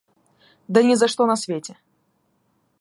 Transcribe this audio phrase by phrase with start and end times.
[0.77, 1.77] Да ни за что в свете!